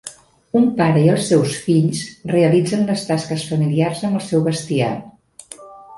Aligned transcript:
Un 0.59 0.63
pare 0.79 1.01
i 1.01 1.09
els 1.15 1.27
seus 1.31 1.57
fills 1.65 2.01
realitzen 2.33 2.87
les 2.89 3.03
tasques 3.11 3.45
familiars 3.53 4.03
amb 4.11 4.21
el 4.21 4.25
seu 4.31 4.43
bestiar. 4.49 4.93